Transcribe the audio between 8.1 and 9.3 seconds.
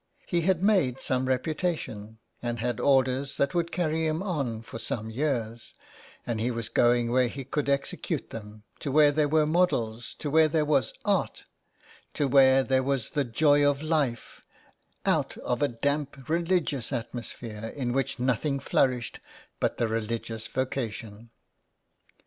them, to where there